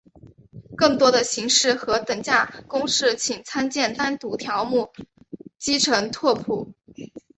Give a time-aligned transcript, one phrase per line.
[0.75, 4.91] 更多的形式和等价公式请参见单独条目
[5.59, 6.73] 乘积拓扑。